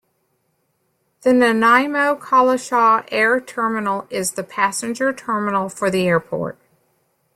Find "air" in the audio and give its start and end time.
3.11-3.39